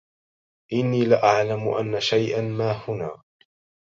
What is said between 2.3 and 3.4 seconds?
ما هنا